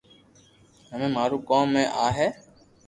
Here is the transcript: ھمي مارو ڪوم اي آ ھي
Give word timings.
ھمي 0.89 1.07
مارو 1.15 1.37
ڪوم 1.49 1.69
اي 1.79 1.83
آ 2.03 2.05
ھي 2.17 2.27